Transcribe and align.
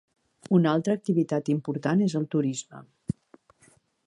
Una 0.59 0.71
altra 0.77 0.95
activitat 0.99 1.53
important 1.57 2.01
és 2.09 2.19
el 2.21 2.29
turisme. 2.37 2.83